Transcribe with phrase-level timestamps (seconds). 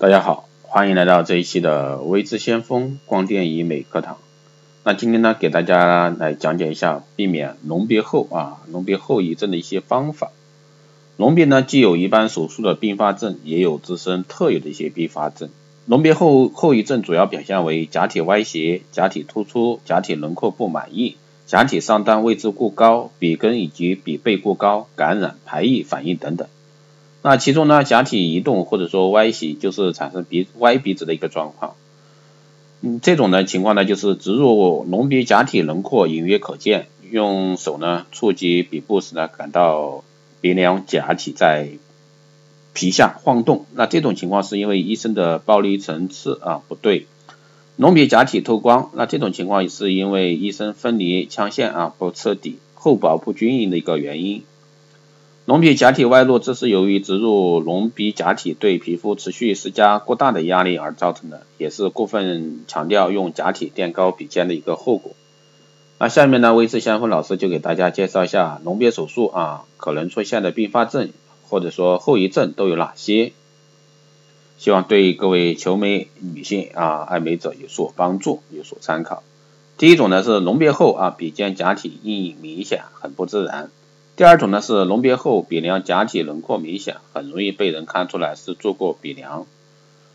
[0.00, 4.18] 大家好，欢迎来到这一期的微知先锋光电医美课堂。
[4.84, 10.30] 那今天呢，给大家来讲解一下避免隆鼻后啊隆鼻后遗症的一些方法。
[11.16, 15.48] 隆鼻呢，既有一般手术的并发症，也有自身特有的一些并发症。
[15.86, 26.46] 隆鼻后后遗症主要表现为假体歪斜、假体突出、假体轮廓不满意、假体上端位置过高、鼻根以及鼻背过高、感染、排异反应等等。
[27.28, 31.74] 那其中呢，假体移动或者说歪斜，就是产生鼻歪鼻子的一个状况。
[32.80, 40.04] 嗯，这种呢情况呢，就是植入隆鼻假体轮廓隐约可见，用手呢触及鼻部时呢，感到
[40.40, 41.72] 鼻梁假体在
[42.72, 43.66] 皮下晃动。
[43.74, 47.06] 那这种情况是因为医生的暴力层次啊不对。
[47.76, 54.44] 隆鼻假体透光，那这种情况也是因为医生分离腔线啊不彻底，厚薄不均匀的一个原因。
[55.48, 65.12] 隆鼻假体外露，这是由于植入隆鼻假体对皮肤持续施加过大的压力而造成的，也是过分强调用假体垫高鼻尖的一个后果。
[65.98, 71.08] 那下面呢，魏志先锋老师就给大家介绍一下隆鼻手术啊可能出现的并发症
[71.48, 73.32] 或者说后遗症都有哪些，
[74.58, 79.22] 希望对各位求美女性啊爱美者有所帮助，有所参考。
[79.78, 83.70] 第一种呢是隆鼻后啊鼻尖假体阴影明显，很不自然。
[84.18, 89.46] 第二种呢是隆鼻后鼻梁假体轮廓明显，很容易被人看出来是做过鼻梁。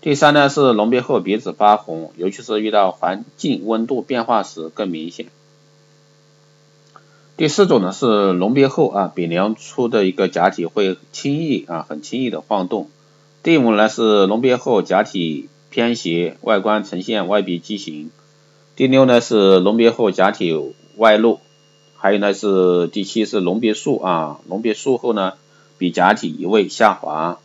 [0.00, 5.26] 第三呢是隆鼻后鼻子发红，尤其是遇到环境温度变化时更明显。
[7.36, 12.90] 第四种呢是隆鼻后啊鼻梁出的一个假体会轻易啊很轻易的晃动。
[13.44, 18.10] 第五呢是隆鼻后假体偏斜，外观呈现外鼻畸形。
[18.74, 21.38] 第六呢是隆鼻后假体外露。
[22.04, 25.32] 还有呢是第七是隆鼻术啊，隆鼻术后呢
[25.78, 27.38] 鼻假体移位下滑。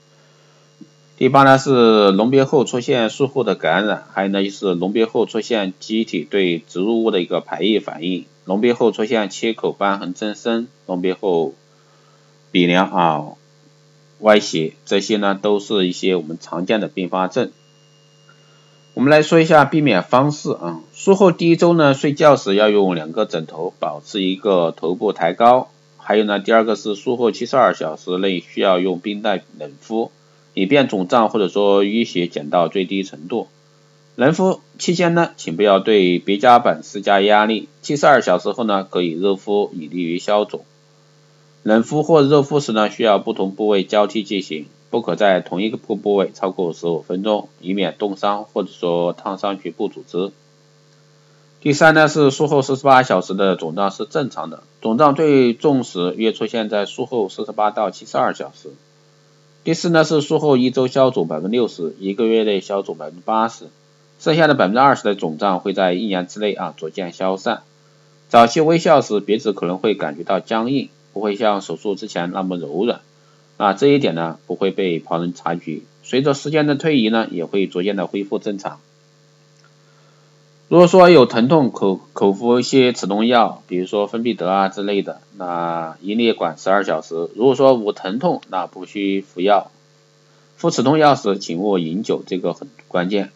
[1.15, 11.53] 第八呢是隆鼻后出现术后的感染，还有呢就是隆鼻后出现机体对植入物的一个排异反应，隆鼻后出现切口瘢痕增生，隆鼻后
[12.51, 13.25] 鼻梁啊
[14.19, 17.49] 歪斜，这些呢都是一些我们常见的并发症。
[18.99, 25.69] 我们来说一下避免方式啊，术后第一周呢，睡觉时要用两个枕头，保持一个头部抬高。
[25.95, 30.11] 还有呢，第二个是术后七十二小时内需要用冰袋冷敷，
[30.53, 33.47] 以便肿胀或者说淤血减到最低程度。
[34.17, 37.69] 冷敷期间呢，请不要对鼻夹板施加压力。
[37.81, 40.65] 七十二小时后呢，可以热敷，以利于消肿。
[41.63, 44.65] 冷敷或热敷时呢，需要不同部位交替进行。
[44.89, 50.31] 不可在同一个部部位超过十五分钟，以免冻伤或者说烫伤局部组织。
[51.61, 58.69] 第三呢是术后四十八小时的肿胀是正常的，肿胀最重时约出现在术后四十八到七十二小时。
[59.65, 63.65] 第四呢是术后一周消肿百分之六十，一个月内消肿百分之八十，
[64.19, 67.61] 剩下的百分之二十的肿胀会在一年之内啊逐渐消散。
[68.29, 73.01] 早期微笑时鼻子可能会感觉到僵硬，不会像手术之前那么柔软。
[73.59, 78.79] 啊，这一点呢不会被旁人察觉，随着时间的推移呢，也会逐渐的恢复正常。
[80.69, 87.29] 如果说有疼痛，口口服一些止痛药，比如说芬必得啊之类的，那一列管十二小时。
[87.35, 89.69] 如果说无疼痛，那不需服药。
[90.55, 93.29] 服止痛药时，请勿饮酒，这个很关键。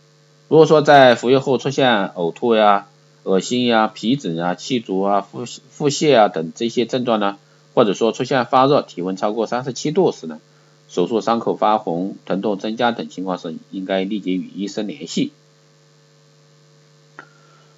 [0.47, 2.87] 如果说在服药后出现呕吐呀、
[3.23, 7.37] 恶心呀、皮疹啊、气足啊、腹腹泻啊等这些症状呢？
[7.73, 10.39] 或者说出现发热、体温超过三十七度时呢，
[10.89, 15.31] 手术伤口发红、疼痛增加等情况时，应该立即与医生联系。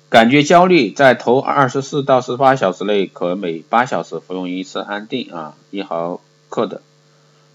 [0.10, 6.82] 感觉焦虑，在头二十四到十八小时内，可每八小时服用一次安定啊，一毫克的。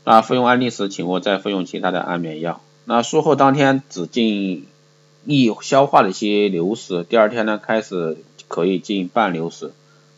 [0.04, 2.60] 那服用安定时，请勿再服用其他的安眠药。
[2.84, 4.66] 那术后当天只进
[5.24, 8.18] 易消化的一些流食，第二天呢开始
[8.48, 9.72] 可以进半流食。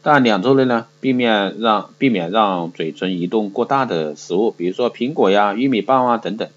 [0.05, 6.49] 但两周内呢，避免让避免让嘴唇移动过大的食物，比如说苹果呀、玉米棒啊等等。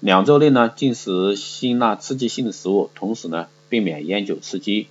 [0.00, 4.88] 两周内呢，禁食辛辣刺激性的食物，同时呢，避免烟酒刺激。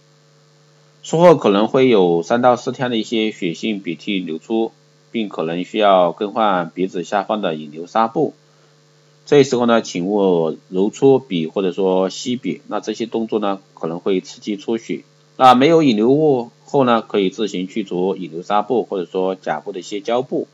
[1.04, 4.72] 术后可能会有三到四天的一些血性鼻涕流出，
[5.12, 8.34] 并可能需要更换鼻子下方的引流纱布。
[9.28, 15.04] 这时候呢，请勿揉搓鼻或者说吸鼻，那这些动作呢，可能会刺激出血。
[15.38, 16.52] 那没有引流物。
[16.66, 20.48] 后呢，可以自行去除引流纱布或者说假布的一些胶布。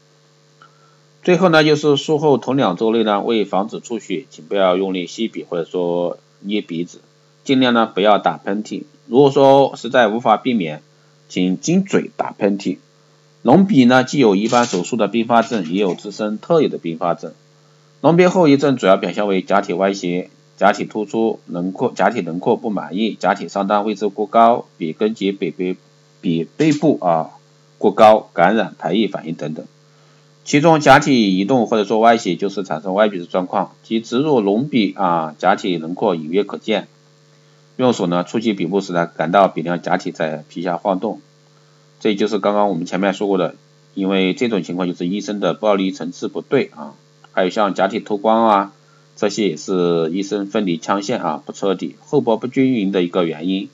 [1.23, 6.99] 最后呢，就是术后头两周内呢，为防止出血，请不要用力吸鼻或者说捏鼻子，
[7.45, 8.83] 尽量呢不要打喷嚏。
[9.07, 10.81] 如果说实在无法避免，
[11.29, 12.79] 请经嘴打喷嚏。
[13.41, 17.31] 隆鼻呢，既有一般手术的并发症，也有自身特有的并发症。
[18.01, 20.29] 隆鼻后遗症主要表现为假体歪斜、
[20.59, 25.77] 假体突出，轮廓假体轮廓不满意，假体上端位置过高，比根节比背
[26.19, 27.29] 比背部啊
[27.77, 29.65] 过高，感染排异反应等等。
[30.43, 36.89] 其中假体移动或者说外斜就是产生外鼻的状况，即植入隆鼻啊，假体轮廓隐约可见。
[37.77, 41.21] 用手呢触及鼻部时呢，感到鼻梁假体在皮下晃动。
[42.01, 43.55] 这就是刚刚我们前面说过的，
[43.93, 46.95] 因为这种情况就是医生的暴力层次不对啊。
[47.31, 48.73] 还有像假体脱光啊，
[49.19, 53.67] 这些也是医生分离腔线啊不彻底、厚薄不均匀的一个原因。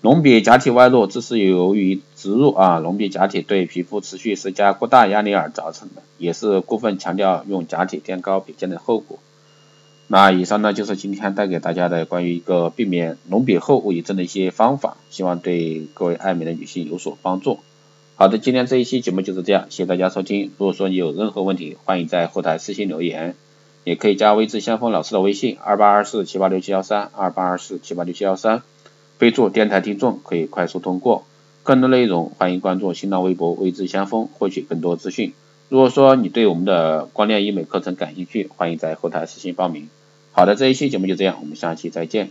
[0.00, 9.20] 隆鼻假体外露，这是由于植入啊隆鼻假体对皮肤持续施加过大压力而造成的，也是过分强调用假体垫高鼻尖的后果。
[10.08, 17.60] 那以上呢就是今天带给大家的关于一个避免隆鼻后后遗症的一些方法，希望对各位爱美的女性有所帮助。
[18.16, 20.50] 好的，今天这一期节目就是这样，谢谢大家收听。
[20.58, 23.36] 如果说你有任何问题，欢迎在后台私信留言，
[23.88, 28.62] 也可以加微智先锋老师的微信二八二四七八六七幺三二八二四七八六七幺三。
[29.16, 31.24] 备注电台听众可以快速通过，
[31.62, 35.32] 更多内容欢迎关注新浪微博未知先锋获取更多资讯。
[35.70, 39.88] 如果说你对我们的光电医美课程感兴趣，欢迎在后台私信报名。
[40.32, 42.30] 好的，这一期节目就这样，我们下期再见。